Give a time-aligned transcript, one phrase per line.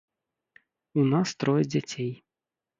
[1.03, 2.13] У нас трое дзяцей.